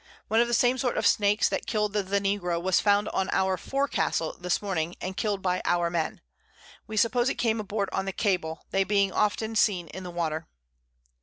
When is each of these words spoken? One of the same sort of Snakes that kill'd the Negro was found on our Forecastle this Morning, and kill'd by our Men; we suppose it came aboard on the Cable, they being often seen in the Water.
One 0.29 0.39
of 0.41 0.47
the 0.47 0.55
same 0.55 0.79
sort 0.79 0.97
of 0.97 1.05
Snakes 1.05 1.47
that 1.49 1.67
kill'd 1.67 1.93
the 1.93 2.03
Negro 2.19 2.59
was 2.59 2.79
found 2.79 3.07
on 3.09 3.29
our 3.31 3.55
Forecastle 3.55 4.33
this 4.33 4.59
Morning, 4.59 4.95
and 4.99 5.15
kill'd 5.15 5.43
by 5.43 5.61
our 5.63 5.91
Men; 5.91 6.21
we 6.87 6.97
suppose 6.97 7.29
it 7.29 7.35
came 7.35 7.59
aboard 7.59 7.87
on 7.91 8.05
the 8.05 8.11
Cable, 8.11 8.65
they 8.71 8.83
being 8.83 9.11
often 9.11 9.55
seen 9.55 9.89
in 9.89 10.01
the 10.01 10.09
Water. 10.09 10.47